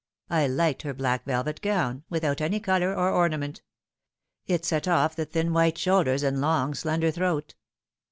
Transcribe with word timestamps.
I 0.31 0.47
liked 0.47 0.81
her 0.81 0.95
black 0.95 1.25
velvet 1.25 1.61
gown, 1.61 2.05
without 2.09 2.41
any 2.41 2.59
colour 2.59 2.89
or 2.91 3.11
ornament. 3.11 3.61
It 4.47 4.65
set 4.65 4.87
off 4.87 5.15
the 5.15 5.25
thin 5.25 5.53
white 5.53 5.77
shoulders 5.77 6.23
and 6.23 6.41
long 6.41 6.73
slender 6.73 7.11
throat." 7.11 7.53